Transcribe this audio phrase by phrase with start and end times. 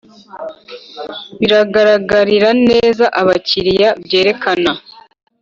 [1.39, 4.71] Bigaragarira neza abakiriya byerekana